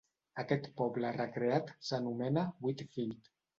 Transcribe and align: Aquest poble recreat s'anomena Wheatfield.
Aquest 0.43 0.69
poble 0.81 1.11
recreat 1.17 1.71
s'anomena 1.91 2.49
Wheatfield. 2.67 3.33